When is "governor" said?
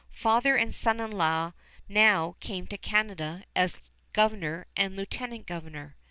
4.13-4.65, 5.45-5.95